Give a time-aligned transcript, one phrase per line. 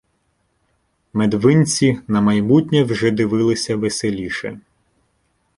[1.13, 4.59] Медвинці на майбутнє вже дивилися веселіше.